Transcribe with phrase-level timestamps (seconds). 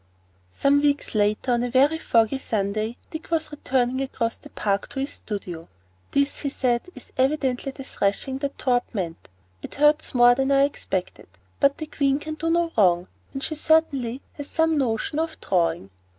[0.49, 4.99] Some weeks later, on a very foggy Sunday, Dick was returning across the Park to
[4.99, 5.69] his studio.
[6.09, 9.29] "This," he said, "is evidently the thrashing that Torp meant.
[9.61, 11.27] It hurts more than I expected;
[11.59, 15.91] but the Queen can do no wrong; and she certainly has some notion of drawing."